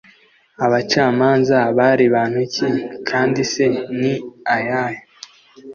[0.65, 2.67] abacamanza bari bantu ki
[3.09, 3.65] kandi se
[3.99, 4.13] ni
[4.55, 4.99] ayahe